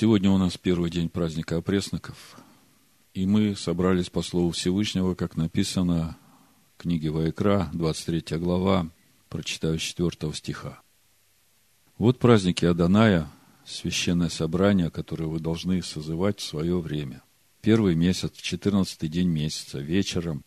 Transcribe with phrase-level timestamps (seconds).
[0.00, 2.38] Сегодня у нас первый день праздника опресноков,
[3.12, 6.16] и мы собрались по Слову Всевышнего, как написано
[6.74, 8.88] в книге Ваикра, 23 глава,
[9.28, 10.80] прочитаю 4 стиха.
[11.98, 13.30] Вот праздники Аданая,
[13.66, 17.22] священное собрание, которое вы должны созывать в свое время.
[17.60, 20.42] Первый месяц, 14 день месяца, вечером,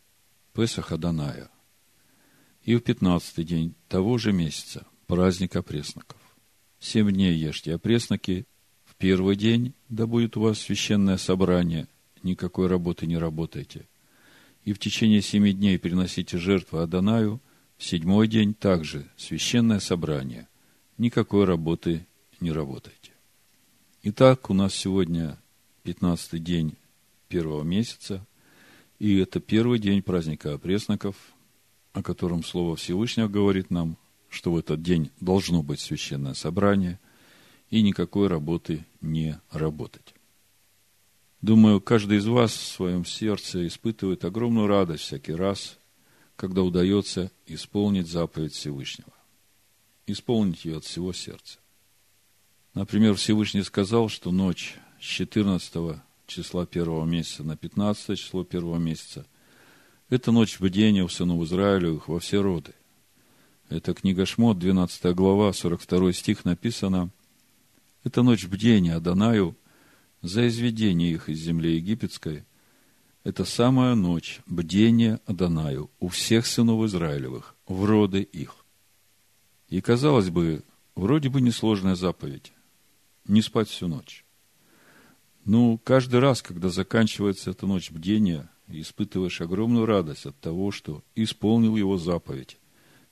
[0.53, 1.51] Песах Аданая.
[2.63, 6.17] И в 15 день того же месяца, праздник опресноков.
[6.79, 8.47] Семь дней ешьте опресноки,
[9.03, 11.89] первый день, да будет у вас священное собрание,
[12.23, 13.85] никакой работы не работайте.
[14.63, 17.41] И в течение семи дней приносите жертвы Адонаю,
[17.77, 20.47] в седьмой день также священное собрание,
[20.97, 22.05] никакой работы
[22.39, 23.11] не работайте.
[24.03, 25.37] Итак, у нас сегодня
[25.83, 26.75] пятнадцатый день
[27.27, 28.25] первого месяца,
[28.99, 31.17] и это первый день праздника опресноков,
[31.91, 33.97] о котором Слово Всевышнего говорит нам,
[34.29, 37.01] что в этот день должно быть священное собрание
[37.73, 40.13] и никакой работы не работать.
[41.41, 45.79] Думаю, каждый из вас в своем сердце испытывает огромную радость всякий раз,
[46.35, 49.11] когда удается исполнить заповедь Всевышнего.
[50.05, 51.57] Исполнить ее от всего сердца.
[52.75, 59.25] Например, Всевышний сказал, что ночь с 14 числа первого месяца на 15 число первого месяца–
[60.11, 62.75] это ночь бдения у сынов Израилевых во все роды.
[63.69, 67.09] Это книга Шмот, 12 глава, 42 стих написано.
[68.03, 69.57] Это ночь бдения Адонаю
[70.21, 72.45] за изведение их из земли египетской.
[73.23, 78.55] Это самая ночь бдения Адонаю у всех сынов Израилевых, в роды их.
[79.69, 80.63] И, казалось бы,
[80.95, 82.51] вроде бы несложная заповедь.
[83.25, 84.25] Не спать всю ночь.
[85.45, 91.75] Ну, каждый раз, когда заканчивается эта ночь бдения, испытываешь огромную радость от того, что исполнил
[91.77, 92.59] его заповедь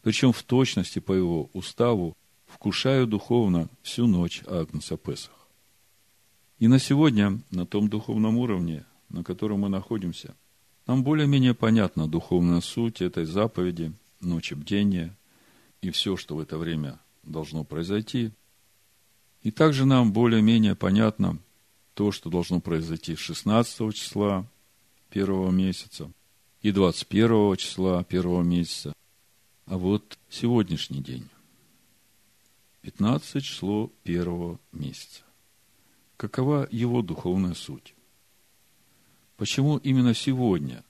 [0.02, 2.17] причем в точности по его уставу,
[2.52, 5.48] вкушаю духовно всю ночь Агнца Песах.
[6.60, 10.36] И на сегодня, на том духовном уровне, на котором мы находимся,
[10.86, 15.16] нам более-менее понятна духовная суть этой заповеди, ночи бдения
[15.82, 18.32] и все, что в это время должно произойти.
[19.42, 21.40] И также нам более-менее понятно
[21.94, 24.45] то, что должно произойти 16 числа
[25.10, 26.11] первого месяца
[26.61, 28.94] и 21 числа первого месяца,
[29.66, 31.28] а вот сегодняшний день,
[32.81, 35.23] 15 число первого месяца.
[36.17, 37.93] Какова его духовная суть?
[39.37, 40.83] Почему именно сегодня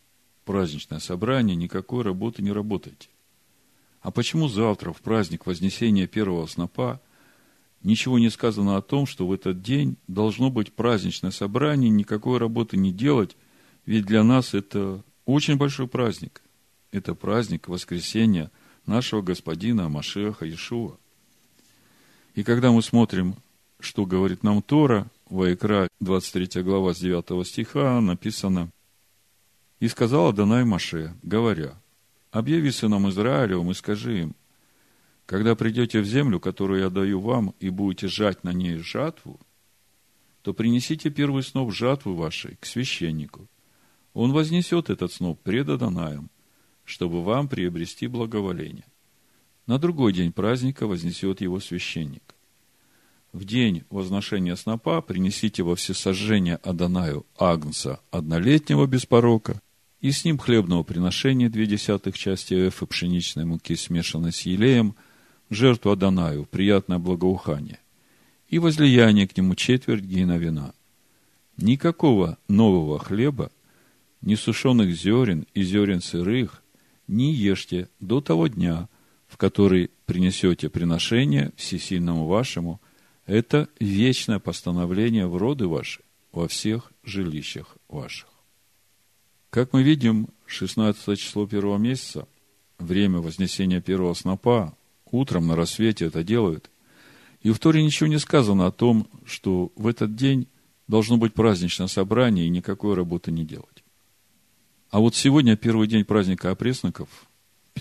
[0.46, 3.09] праздничное собрание, никакой работы не работаете?
[4.02, 7.02] А почему завтра, в праздник Вознесения первого снопа,
[7.84, 12.78] ничего не сказано о том, что в этот день должно быть праздничное собрание, никакой работы
[12.78, 13.38] не делать,
[13.85, 16.41] ведь для нас это очень большой праздник.
[16.91, 18.52] Это праздник воскресения–
[18.85, 20.97] нашего господина Машеха Иешуа.
[22.34, 23.36] И когда мы смотрим,
[23.80, 28.69] что говорит нам Тора, Ваикра, 23 глава с 9 стиха, написано,
[29.80, 31.80] «И сказал Адонай Маше, говоря,
[32.31, 34.36] объяви сынам Израилевым и скажи им,
[35.25, 39.40] когда придете в землю, которую я даю вам, и будете жать на ней жатву,
[40.41, 43.47] то принесите первый сноп жатвы вашей к священнику.
[44.14, 46.30] Он вознесет этот сноп пред Адонаем–
[46.91, 48.84] чтобы вам приобрести благоволение.
[49.68, 52.24] На другой день праздника вознесет его священник.
[53.32, 59.62] В день возношения снопа принесите во всесожжение Адонаю Агнца однолетнего без порока,
[60.02, 64.96] и с ним хлебного приношения две десятых части эфы пшеничной муки, смешанной с елеем,
[65.50, 67.80] жертву Адонаю, приятное благоухание,
[68.50, 70.74] и возлияние к нему четверть гейна вина.
[71.56, 73.52] Никакого нового хлеба,
[74.22, 76.64] ни сушеных зерен и зерен сырых,
[77.08, 78.90] не ешьте до того дня,
[79.31, 82.81] в который принесете приношение всесильному вашему.
[83.25, 86.02] Это вечное постановление в роды ваши
[86.34, 88.28] во всех жилищах ваших.
[89.50, 92.28] Как мы видим, 16 число первого месяца,
[92.78, 94.75] время вознесения первого снопа,
[95.06, 96.70] утром на рассвете это делают.
[97.41, 100.47] И в Торе ничего не сказано о том, что в этот день
[100.90, 103.84] должно быть праздничное собрание и никакой работы не делать.
[104.90, 107.08] А вот сегодня первый день праздника опресноков,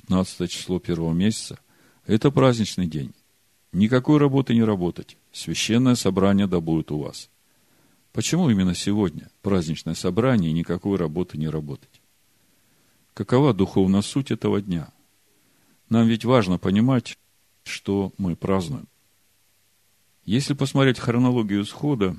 [0.01, 1.59] 15 число первого месяца,
[2.07, 3.13] это праздничный день.
[3.73, 5.17] Никакой работы не работать.
[5.33, 7.31] Священное собрание да будет у вас.
[8.13, 12.01] Почему именно сегодня праздничное собрание и никакой работы не работать?
[13.15, 14.93] Какова духовная суть этого дня?
[15.89, 17.17] Нам ведь важно понимать,
[17.63, 18.89] что мы празднуем.
[20.25, 22.17] Если посмотреть хронологию схода,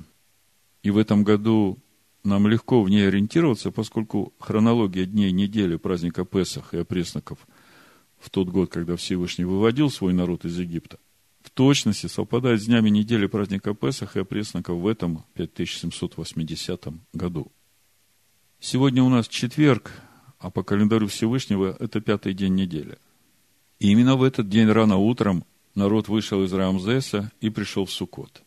[0.82, 1.78] и в этом году
[2.24, 7.38] нам легко в ней ориентироваться, поскольку хронология дней недели праздника Песах и опресноков
[8.22, 10.98] в тот год, когда Всевышний выводил свой народ из Египта,
[11.42, 17.50] в точности совпадает с днями недели праздника Песах и опресноков в этом 5780 году.
[18.60, 19.90] Сегодня у нас четверг,
[20.38, 22.96] а по календарю Всевышнего это пятый день недели.
[23.80, 28.44] И именно в этот день рано утром народ вышел из Рамзеса и пришел в Суккот.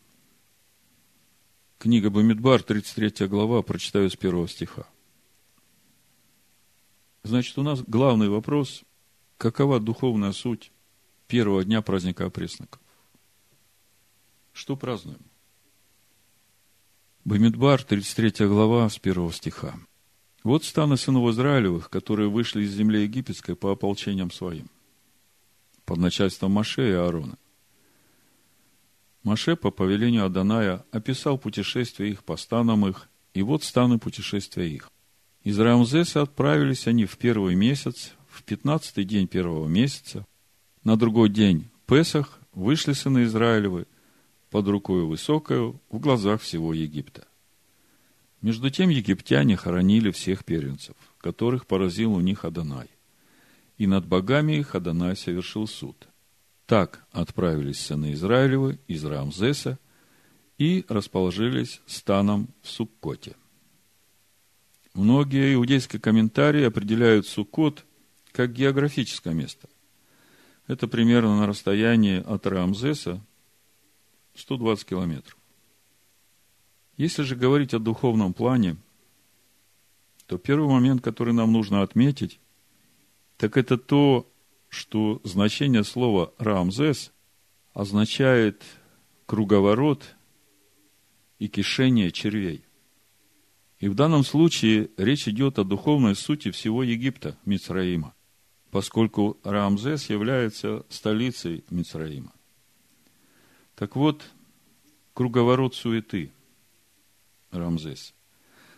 [1.78, 4.86] Книга Бамидбар, 33 глава, прочитаю с первого стиха.
[7.24, 8.82] Значит, у нас главный вопрос,
[9.38, 10.72] какова духовная суть
[11.26, 12.80] первого дня праздника опресноков?
[14.52, 15.20] Что празднуем?
[17.24, 19.74] Бамидбар, 33 глава, с первого стиха.
[20.44, 24.70] Вот станы сынов Израилевых, которые вышли из земли египетской по ополчениям своим,
[25.84, 27.36] под начальством Маше и Аарона.
[29.24, 34.88] Маше по повелению Аданая описал путешествие их по станам их, и вот станы путешествия их.
[35.42, 38.12] Из Рамзеса отправились они в первый месяц,
[38.46, 40.24] пятнадцатый день первого месяца.
[40.84, 43.86] На другой день Песах вышли сыны Израилевы
[44.50, 47.26] под рукою высокою в глазах всего Египта.
[48.40, 52.88] Между тем египтяне хоронили всех первенцев, которых поразил у них Адонай.
[53.78, 56.06] И над богами их Адонай совершил суд.
[56.66, 59.78] Так отправились сыны Израилевы из Рамзеса
[60.56, 63.34] и расположились станом в Суккоте.
[64.94, 67.84] Многие иудейские комментарии определяют Суккот
[68.36, 69.66] как географическое место.
[70.66, 73.24] Это примерно на расстоянии от Рамзеса
[74.34, 75.38] 120 километров.
[76.98, 78.76] Если же говорить о духовном плане,
[80.26, 82.38] то первый момент, который нам нужно отметить,
[83.38, 84.30] так это то,
[84.68, 87.12] что значение слова «рамзес»
[87.72, 88.62] означает
[89.24, 90.14] круговорот
[91.38, 92.66] и кишение червей.
[93.78, 98.12] И в данном случае речь идет о духовной сути всего Египта, Мицраима,
[98.76, 102.30] поскольку Рамзес является столицей Мицраима.
[103.74, 104.22] Так вот,
[105.14, 106.30] круговорот суеты–
[107.52, 108.12] Рамзес.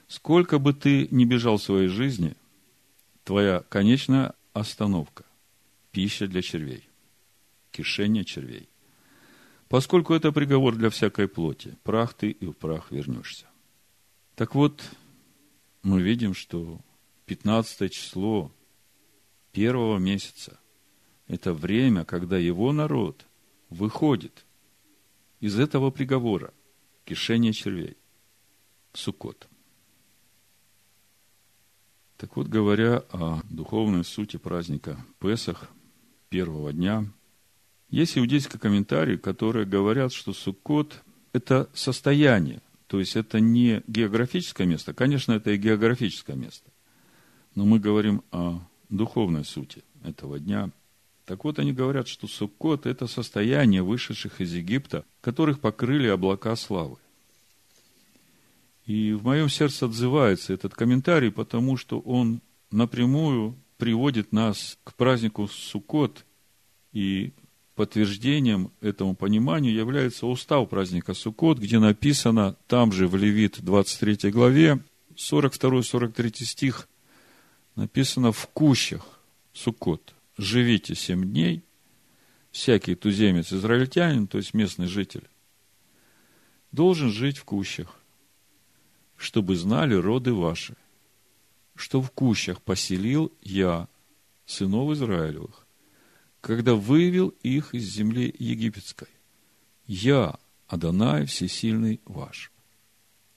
[0.07, 2.37] Сколько бы ты ни бежал в своей жизни,
[3.25, 5.25] твоя конечная остановка–
[5.91, 6.89] пища для червей,
[7.73, 8.69] кишение червей.
[9.69, 13.47] Поскольку это приговор для всякой плоти, прах ты и в прах вернешься.
[14.37, 14.81] Так вот,
[15.83, 16.79] мы видим, что
[17.27, 18.53] 15 число
[19.59, 20.61] первого месяца–
[21.27, 23.27] это время, когда его народ
[23.71, 24.47] выходит
[25.41, 26.55] из этого приговора–
[27.05, 27.97] кишения червей.
[28.93, 29.49] Суккот.
[32.19, 35.69] Так вот, говоря о духовной сути праздника Песах,
[36.29, 37.07] первого дня,
[37.91, 41.03] есть иудейские комментарии, которые говорят, что Суккот–
[41.33, 44.95] это состояние, то есть это не географическое место.
[44.95, 46.71] Конечно, это и географическое место.
[47.57, 50.71] Но мы говорим о духовной сути этого дня.
[51.25, 56.97] Так вот, они говорят, что Суккот– это состояние вышедших из Египта, которых покрыли облака славы.
[58.87, 62.41] И в моем сердце отзывается этот комментарий, потому что он
[62.71, 66.25] напрямую приводит нас к празднику Суккот,
[66.95, 67.33] и
[67.75, 74.83] подтверждением этому пониманию является устав праздника Суккот, где написано там же в Левит 23 главе,
[75.15, 76.89] 42-43 стих,
[77.79, 79.21] написано в кущах
[79.53, 80.15] Суккот.
[80.37, 81.65] Живите семь дней,
[82.51, 85.29] всякий туземец, израильтянин, то есть местный житель,
[86.71, 87.99] должен жить в кущах
[89.19, 90.77] чтобы знали роды ваши,
[91.75, 93.89] что в кущах поселил я,
[94.47, 95.67] сынов Израилевых,
[96.41, 99.09] когда вывел их из земли египетской.
[99.87, 100.39] Я,
[100.69, 102.53] Адонай, всесильный ваш.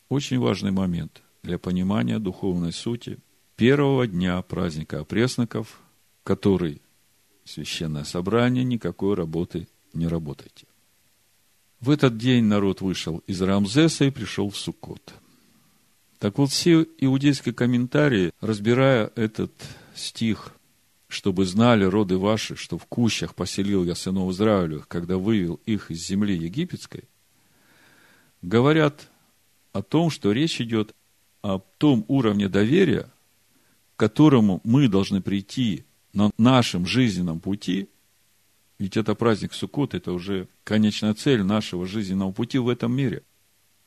[0.07, 3.17] Очень важный момент для понимания духовной сути
[3.61, 5.79] первого дня праздника опресноков,
[6.23, 6.81] который
[7.45, 10.65] священное собрание, никакой работы не работайте.
[11.79, 15.13] В этот день народ вышел из Рамзеса и пришел в Суккот.
[16.17, 19.51] Так вот, все иудейские комментарии, разбирая этот
[19.93, 20.55] стих,
[21.07, 26.03] чтобы знали роды ваши, что в кущах поселил я сынов Израилевых, когда вывел их из
[26.03, 27.03] земли египетской,
[28.41, 29.07] говорят
[29.71, 30.95] о том, что речь идет
[31.43, 33.10] о том уровне доверия,
[34.01, 37.87] которому мы должны прийти на нашем жизненном пути,
[38.79, 43.21] ведь это праздник Суккот, это уже конечная цель нашего жизненного пути в этом мире.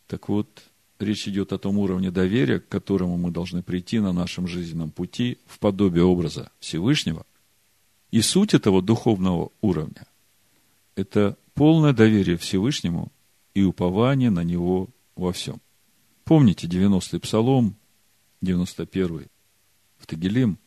[0.06, 4.47] Так вот, речь идет о том уровне доверия, к которому мы должны прийти на нашем
[4.47, 7.26] жизненном пути в подобие образа Всевышнего.
[8.12, 10.06] И суть этого духовного уровня–
[10.94, 13.11] это полное доверие Всевышнему
[13.52, 15.61] и упование на Него во всем.
[16.23, 17.75] Помните 90-й псалом,
[18.44, 19.26] 91-й
[20.04, 20.58] в Тагилим,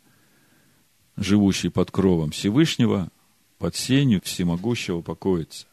[1.16, 3.12] живущий под кровом Всевышнего,
[3.60, 5.68] под сенью всемогущего покоится.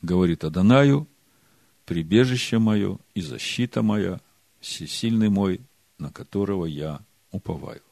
[0.00, 1.08] говорит Адонаю,
[1.86, 4.20] прибежище мое и защита моя,
[4.60, 5.60] всесильный мой,
[5.98, 7.00] на которого я
[7.32, 7.82] уповаю.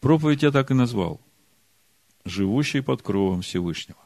[0.00, 1.20] Проповедь я так и назвал.
[2.24, 4.00] Живущий под кровом Всевышнего.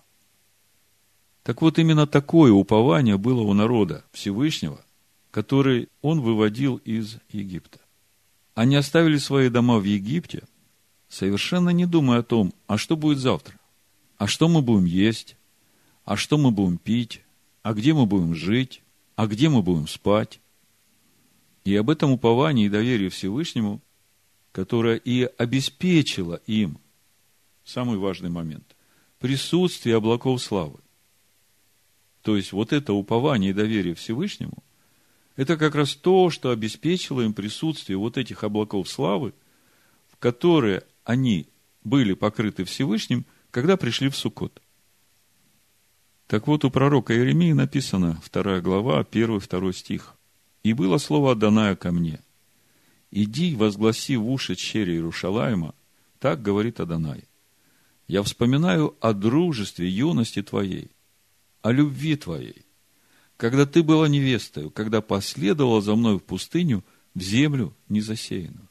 [1.43, 4.85] Так вот, именно такое упование было у народа Всевышнего,
[5.31, 7.81] который он выводил из Египта.
[8.55, 10.43] Они оставили свои дома в Египте,
[11.09, 13.59] совершенно не думая о том, а что будет завтра,
[14.19, 15.37] а что мы будем есть,
[16.05, 17.23] а что мы будем пить,
[17.63, 18.83] а где мы будем жить,
[19.17, 20.41] а где мы будем спать.
[21.65, 23.81] И об этом уповании и доверии Всевышнему,
[24.53, 26.79] которое и обеспечило им
[27.65, 28.77] самый важный момент–
[29.21, 30.81] присутствие облаков славы.
[32.23, 34.65] То есть, вот это упование и доверие Всевышнему–
[35.41, 39.33] это как раз то, что обеспечило им присутствие вот этих облаков славы,
[40.13, 41.49] в которые они
[41.83, 44.61] были покрыты Всевышним, когда пришли в Суккот.
[46.27, 50.15] Так вот, у пророка Иеремии написано, вторая глава, первый, второй стих.
[50.63, 52.21] «И было слово Даная ко мне.
[53.11, 55.75] Иди, возгласи в уши чере Иерушалаема,
[56.19, 57.25] так говорит Адонай.
[58.09, 60.91] Я вспоминаю о дружестве юности твоей,
[61.63, 62.67] о любви твоей,
[63.41, 68.69] когда ты была невестой, когда последовала за мной в пустыню, в землю незасеянную.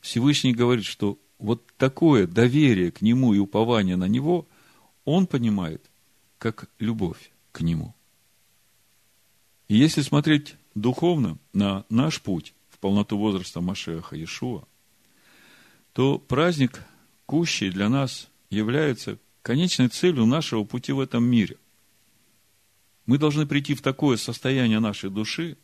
[0.00, 4.46] Всевышний говорит, что вот такое доверие к Нему и упование на Него
[5.04, 5.90] он понимает
[6.38, 7.96] как любовь к Нему.
[9.66, 14.68] И если смотреть духовно на наш путь в полноту возраста Машеха Иешуа,
[15.94, 16.84] то праздник
[17.26, 21.56] Кущей для нас является конечной целью нашего пути в этом мире.
[23.12, 25.58] Мы должны прийти в такое состояние нашей души,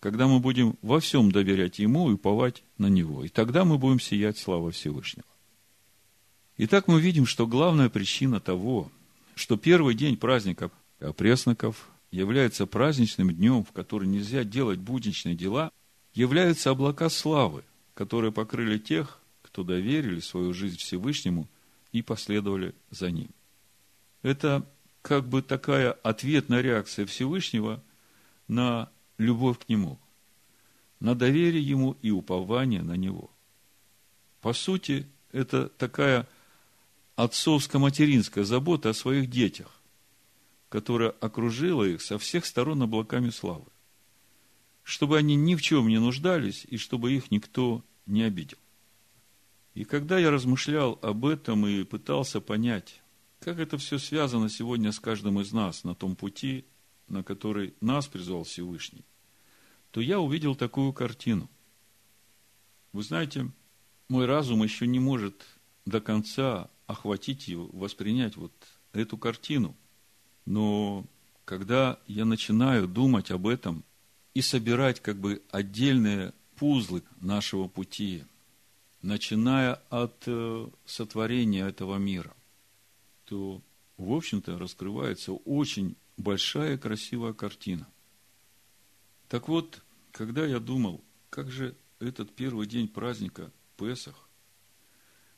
[0.00, 3.24] когда мы будем во всем доверять Ему и уповать на Него.
[3.24, 5.28] И тогда мы будем сиять слава Всевышнего.
[6.56, 8.90] Итак, мы видим, что главная причина того,
[9.34, 15.70] что первый день праздника опресноков является праздничным днем, в который нельзя делать будничные дела,
[16.14, 21.48] являются облака славы, которые покрыли тех, кто доверили свою жизнь Всевышнему
[21.92, 23.28] и последовали за ним.
[24.22, 24.66] Это
[25.02, 27.82] как бы такая ответная реакция Всевышнего
[28.46, 29.98] на любовь к Нему,
[31.00, 33.30] на доверие Ему и упование на Него.
[34.40, 36.26] По сути, это такая
[37.16, 39.72] отцовско-материнская забота о своих детях,
[40.68, 43.66] которая окружила их со всех сторон облаками славы,
[44.84, 48.58] чтобы они ни в чем не нуждались и чтобы их никто не обидел.
[49.74, 53.00] И когда я размышлял об этом и пытался понять,
[53.40, 56.64] как это все связано сегодня с каждым из нас на том пути,
[57.08, 59.04] на который нас призвал Всевышний,
[59.90, 61.48] то я увидел такую картину.
[62.92, 63.50] Вы знаете,
[64.08, 65.44] мой разум еще не может
[65.86, 68.52] до конца охватить и воспринять вот
[68.92, 69.76] эту картину.
[70.44, 71.06] Но
[71.44, 73.84] когда я начинаю думать об этом
[74.34, 78.24] и собирать как бы отдельные пузлы нашего пути,
[79.02, 82.34] начиная от э, сотворения этого мира,
[83.28, 83.62] то,
[83.98, 87.86] в общем-то, раскрывается очень большая красивая картина.
[89.28, 89.82] Так вот,
[90.12, 94.28] когда я думал, как же этот первый день праздника Песах,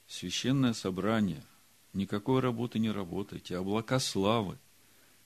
[0.06, 1.44] священное собрание,
[1.92, 4.56] никакой работы не работаете, облака славы,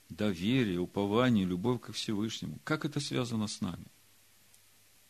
[0.09, 3.85] доверие, упование, любовь ко Всевышнему, как это связано с нами?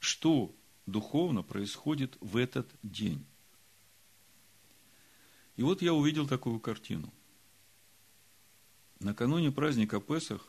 [0.01, 0.53] Что
[0.87, 3.25] духовно происходит в этот день?
[5.57, 7.13] И вот я увидел такую картину–
[9.01, 10.47] Накануне праздника Песах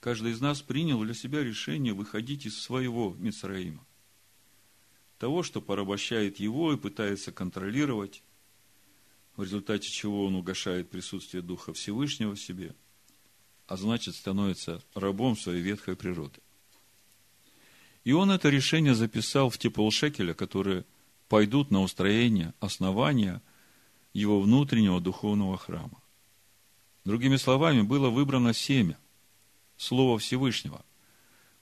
[0.00, 3.84] каждый из нас принял для себя решение выходить из своего Мицраима.
[5.18, 8.22] Того, что порабощает его и пытается контролировать,
[9.36, 12.74] в результате чего он угошает присутствие Духа Всевышнего в себе,
[13.66, 16.40] а значит становится рабом своей ветхой природы.
[18.04, 20.84] И он это решение записал в те полшекеля, которые
[21.28, 23.40] пойдут на устроение основания
[24.12, 26.03] его внутреннего духовного храма.
[27.04, 28.98] Другими словами, было выбрано семя,
[29.76, 30.84] Слово Всевышнего,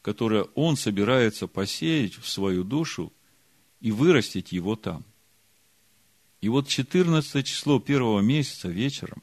[0.01, 3.13] которое он собирается посеять в свою душу
[3.81, 5.05] и вырастить его там.
[6.41, 9.23] И вот 14 число первого месяца вечером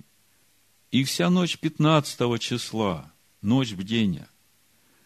[0.92, 4.28] и вся ночь 15 числа, ночь бдения,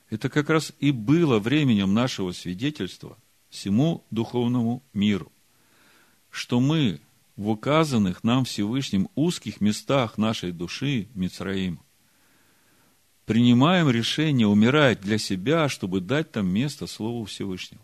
[0.09, 3.17] это как раз и было временем нашего свидетельства
[3.49, 5.31] всему духовному миру,
[6.29, 7.01] что мы
[7.35, 11.79] в указанных нам Всевышним узких местах нашей души, Мицраим,
[13.25, 17.83] принимаем решение умирать для себя, чтобы дать там место Слову Всевышнего.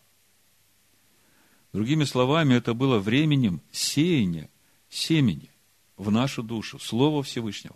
[1.74, 4.50] Другими словами, это было временем сеяния
[4.90, 5.50] семени
[5.98, 7.76] в нашу душу, Слова Всевышнего,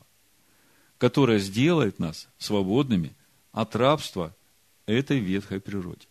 [0.97, 3.13] которая сделает нас свободными
[3.51, 4.35] от рабства
[4.85, 6.07] этой ветхой природе.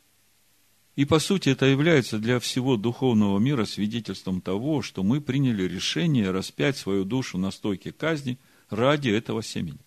[0.95, 6.31] И по сути это является для всего духовного мира свидетельством того, что мы приняли решение
[6.31, 9.79] распять свою душу на стойке казни ради этого семени.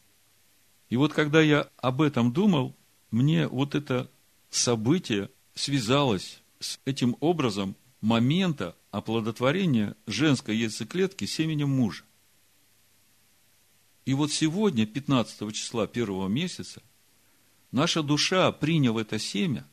[0.90, 2.76] И вот когда я об этом думал,
[3.12, 4.10] мне вот это
[4.50, 12.04] событие связалось с этим образом момента оплодотворения женской яйцеклетки семенем мужа.
[14.06, 16.82] И вот сегодня, 15 числа первого месяца,
[17.72, 19.68] наша душа, приняв это семя,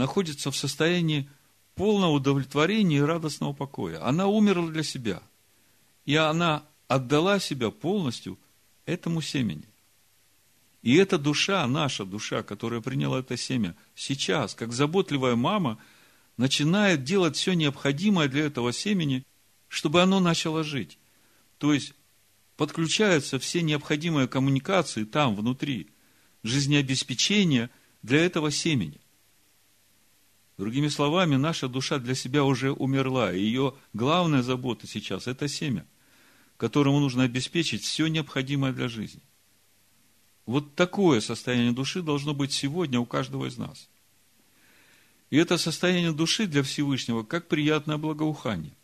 [0.00, 1.28] находится в состоянии
[1.74, 4.02] полного удовлетворения и радостного покоя.
[4.02, 5.22] Она умерла для себя.
[6.06, 8.38] И она отдала себя полностью
[8.86, 9.68] этому семени.
[10.80, 15.78] И эта душа, наша душа, которая приняла это семя, сейчас, как заботливая мама,
[16.38, 19.26] начинает делать все необходимое для этого семени,
[19.68, 20.98] чтобы оно начало жить.
[21.58, 21.92] То есть,
[22.56, 25.90] подключаются все необходимые коммуникации там, внутри,
[26.42, 27.68] жизнеобеспечение
[28.02, 28.99] для этого семени.
[30.60, 35.86] Другими словами, наша душа для себя уже умерла, и ее главная забота сейчас– это семя,
[36.58, 39.22] которому нужно обеспечить все необходимое для жизни.
[40.44, 43.88] Вот такое состояние души должно быть сегодня у каждого из нас.
[45.30, 48.74] И это состояние души для Всевышнего как приятное благоухание.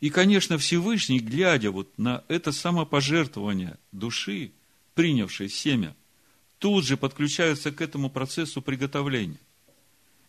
[0.00, 4.52] И, конечно, Всевышний, глядя вот на это самопожертвование души,
[4.92, 5.96] принявшей семя,
[6.58, 9.40] тут же подключается к этому процессу приготовления.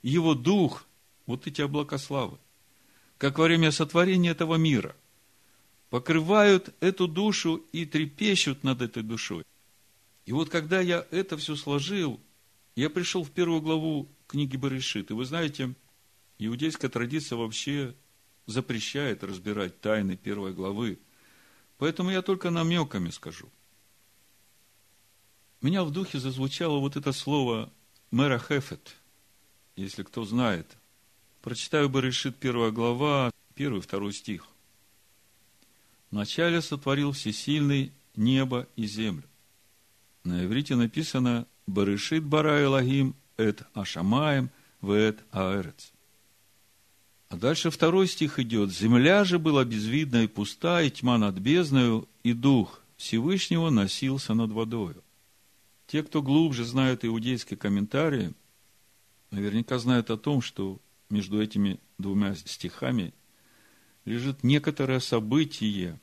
[0.04, 0.86] Его дух,
[1.26, 2.38] вот эти облака славы,
[3.18, 4.96] как во время сотворения этого мира,
[5.90, 9.44] покрывают эту душу и трепещут над этой душой.
[10.26, 12.20] И вот когда я это все сложил,
[12.76, 15.12] я пришел в первую главу книги Барышит.
[15.12, 15.74] И вы знаете,
[16.40, 17.96] иудейская традиция вообще
[18.46, 21.00] запрещает разбирать тайны первой главы.
[21.78, 23.50] Поэтому я только намеками скажу.
[25.62, 27.72] Меня в духе зазвучало вот это слово
[28.12, 28.96] мэра Хефет,
[29.76, 30.68] если кто знает.
[31.42, 34.48] Прочитаю Барышит первая глава, первый, второй стих.
[36.12, 39.24] Вначале сотворил всесильный небо и землю.
[40.24, 45.92] На иврите написано «Барышит бара Элагим эт ашамаем вет аэрец».
[47.30, 48.72] А дальше второй стих идет.
[48.72, 54.52] «Земля же была безвидна и пуста, и тьма над бездною, и дух Всевышнего носился над
[54.52, 55.04] водою».
[55.88, 58.34] Те, кто глубже знают иудейские комментарии,
[59.34, 63.14] наверняка знают о том, что между этими двумя стихами
[64.06, 66.00] лежит некоторое событие,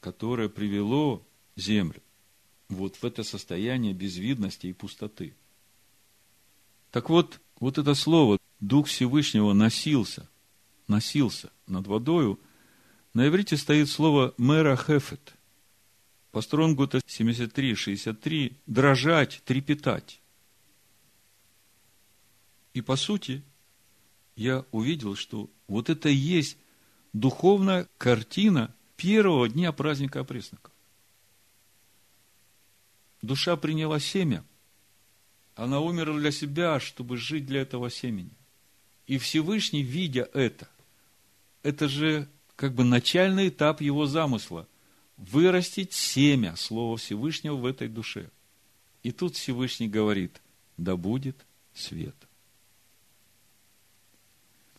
[0.00, 1.22] которое привело
[1.56, 2.02] землю
[2.70, 5.34] вот в это состояние безвидности и пустоты.
[6.90, 10.28] Так вот, вот это слово «Дух Всевышнего носился»,
[10.88, 12.40] носился над водою,
[13.12, 15.34] на иврите стоит слово «мэра хефет».
[16.30, 20.19] По стронгу это 73-63 «дрожать», «трепетать».
[22.74, 23.42] И по сути,
[24.36, 26.56] я увидел, что вот это и есть
[27.12, 30.70] духовная картина первого дня праздника опресноков
[33.22, 34.44] душа приняла семя,
[35.54, 38.30] она умерла для себя, чтобы жить для этого семени.
[39.06, 40.68] И Всевышний, видя это,
[41.62, 44.66] это же как бы начальный этап его замысла–
[45.16, 48.30] вырастить семя Слова Всевышнего в этой душе.
[49.02, 50.40] И тут Всевышний говорит,
[50.78, 51.36] да будет
[51.74, 52.16] свет.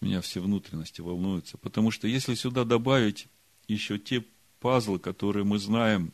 [0.01, 3.27] Меня все внутренности волнуются, потому что если сюда добавить
[3.67, 4.25] еще те
[4.59, 6.13] пазлы, которые мы знаем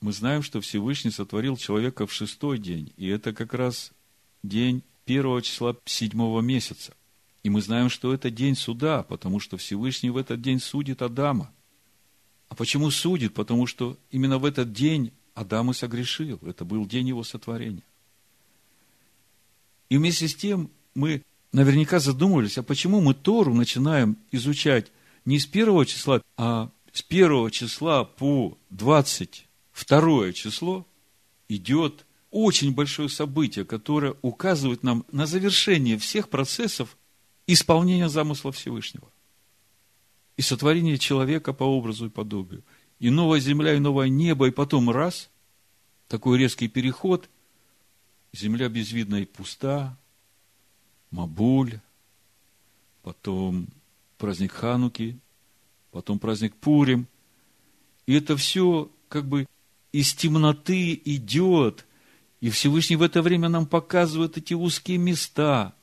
[0.00, 3.92] мы знаем, что Всевышний сотворил человека в шестой день, и это как раз
[4.42, 6.94] день первого числа седьмого месяца.
[7.42, 11.52] И мы знаем, что это день суда, потому что Всевышний в этот день судит Адама.
[12.48, 13.34] А почему судит?
[13.34, 16.38] Потому что именно в этот день Адам и согрешил.
[16.42, 17.84] Это был день его сотворения.
[19.88, 24.92] И вместе с тем мы наверняка задумывались, а почему мы Тору начинаем изучать
[25.24, 30.86] не с первого числа, а с первого числа по 20 второе число
[31.48, 36.96] идет очень большое событие, которое указывает нам на завершение всех процессов
[37.46, 39.10] исполнения замысла Всевышнего.
[40.36, 42.62] И сотворение человека по образу и подобию.
[42.98, 45.30] И новая земля, и новое небо, и потом раз,
[46.06, 47.28] такой резкий переход,
[48.32, 49.98] земля безвидна и пуста,
[51.10, 51.80] Мабуль,
[53.02, 53.66] потом
[54.18, 55.18] праздник Хануки,
[55.90, 57.06] потом праздник Пурим.
[58.06, 59.46] И это все как бы
[59.92, 61.86] из темноты идет,
[62.40, 65.74] и Всевышний в это время нам показывает эти узкие места.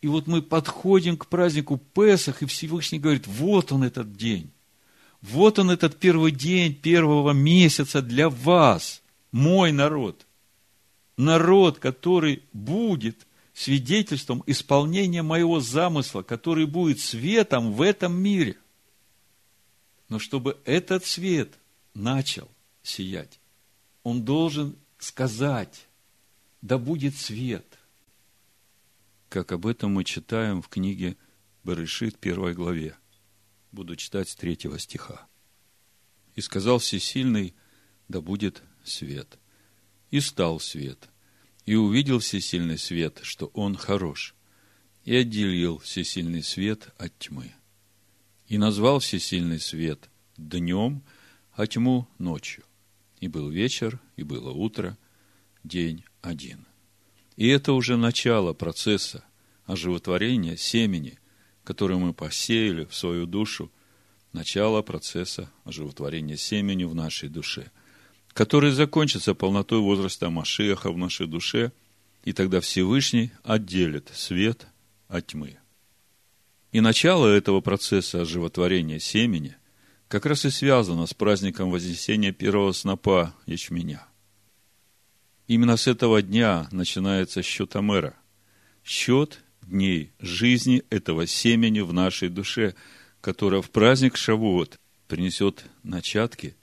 [0.00, 4.50] И вот мы подходим к празднику Песах, и Всевышний говорит, вот он этот день.
[5.20, 9.00] Вот он этот первый день первого месяца для вас.
[9.30, 10.26] мой народ.
[11.16, 18.56] Народ, который будет свидетельством исполнения моего замысла, который будет светом в этом мире.
[20.08, 21.58] Но чтобы этот свет
[21.94, 22.48] начал
[22.82, 23.40] сиять,
[24.02, 25.86] он должен сказать,
[26.60, 27.66] да будет свет.
[29.28, 31.16] Как об этом мы читаем в книге
[31.64, 32.96] Берешит, первой главе.
[33.70, 35.26] Буду читать с третьего стиха.
[36.34, 37.54] «И сказал Всесильный,
[38.08, 39.38] да будет свет.
[40.10, 41.08] И стал свет.
[41.64, 44.34] И увидел Всесильный свет, что он хорош.
[45.04, 47.52] И отделил Всесильный свет от тьмы.
[48.46, 51.02] И назвал Всесильный свет днем,
[51.52, 52.64] а тьму ночью.
[53.20, 54.98] И был вечер, и было утро,
[55.62, 56.66] день один.
[57.36, 59.24] И это уже начало процесса
[59.64, 61.18] оживотворения семени,
[61.64, 63.70] которое мы посеяли в свою душу,
[64.32, 67.70] начало процесса оживотворения семени в нашей душе,
[68.34, 71.72] который закончится полнотой возраста Машеха в нашей душе,
[72.24, 74.66] и тогда Всевышний отделит свет
[75.08, 75.58] от тьмы.
[76.70, 79.56] И начало этого процесса оживотворения семени
[80.08, 84.06] как раз и связано с праздником Вознесения первого снопа ячменя.
[85.46, 88.14] Именно с этого дня начинается счет Амера.
[88.84, 92.74] Счет дней жизни этого семени в нашей душе,
[93.20, 96.56] которое в праздник Шавуот принесет начатки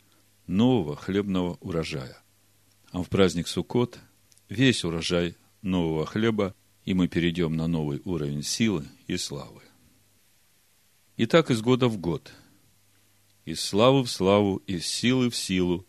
[0.49, 2.21] нового хлебного урожая.
[2.91, 3.99] А в праздник Суккот
[4.49, 9.61] весь урожай нового хлеба, и мы перейдем на новый уровень силы и славы.
[11.15, 12.33] И так из года в год–
[13.49, 15.87] из славы в славу, из силы в силу,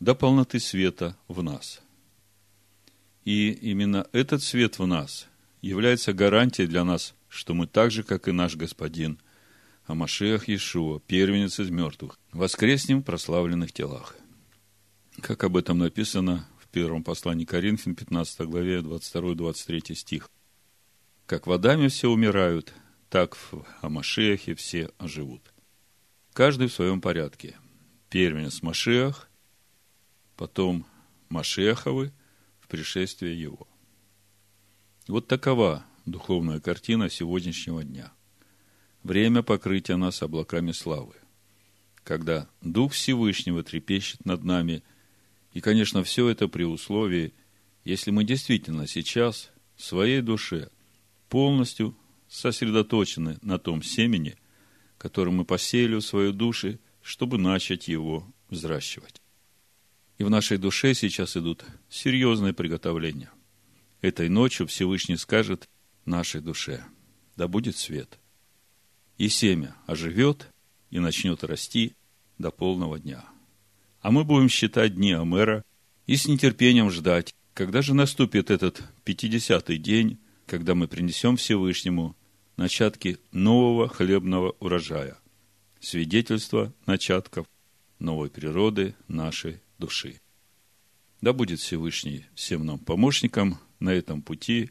[0.00, 1.80] до полноты света в нас.
[3.24, 5.28] И именно этот свет в нас
[5.62, 9.20] является гарантией для нас, что мы так же, как и наш Господин,
[9.88, 14.14] Амашех Иешуа, первенец из мертвых, воскреснем в прославленных телах.
[15.20, 20.30] Как об этом написано в первом послании Коринфян, 15 главе, 22-23 стих.
[21.26, 22.72] Как в Адаме все умирают,
[23.10, 25.42] так в Амашехе все оживут–
[26.38, 27.58] Каждый в своем порядке.
[28.10, 29.28] Первенец Машех,
[30.36, 30.86] потом
[31.28, 32.12] Машеховы
[32.60, 33.66] в пришествии его.
[35.08, 38.12] Вот такова духовная картина сегодняшнего дня.
[39.02, 41.14] Время покрытия нас облаками славы.
[42.04, 44.82] Когда Дух Всевышнего трепещет над нами,
[45.52, 47.32] и, конечно, все это при условии,
[47.84, 50.70] если мы действительно сейчас в своей душе
[51.28, 51.96] полностью
[52.28, 54.36] сосредоточены на том семени–
[54.98, 59.22] который мы посеяли в свою душу, чтобы начать его взращивать.
[60.18, 63.30] И в нашей душе сейчас идут серьезные приготовления.
[64.02, 65.68] Этой ночью Всевышний скажет
[66.04, 66.84] нашей душе,
[67.36, 68.18] да будет свет.
[69.18, 70.48] И семя оживет
[70.90, 71.94] и начнет расти
[72.38, 73.24] до полного дня.
[74.00, 75.64] А мы будем считать дни Амера
[76.06, 82.16] и с нетерпением ждать, когда же наступит этот пятидесятый день, когда мы принесем Всевышнему
[82.56, 85.18] начатки нового хлебного урожая,
[85.80, 87.46] свидетельство начатков
[87.98, 90.20] новой природы нашей души.
[91.20, 94.70] Да будет Всевышний всем нам помощником на этом пути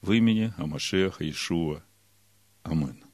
[0.00, 1.82] в имени Амашеха Ишуа.
[2.62, 3.07] Амин.